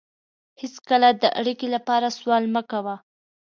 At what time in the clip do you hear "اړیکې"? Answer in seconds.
1.39-1.67